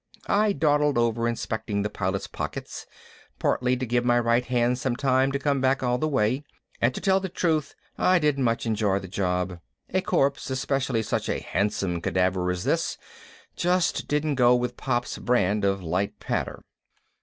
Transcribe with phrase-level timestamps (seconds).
[0.25, 2.87] I dawdled over inspecting the Pilot's pockets,
[3.37, 6.43] partly to give my right hand time to come back all the way.
[6.81, 9.59] And to tell the truth I didn't much enjoy the job
[9.91, 12.97] a corpse, especially such a handsome cadaver as this,
[13.55, 16.63] just didn't go with Pop's brand of light patter.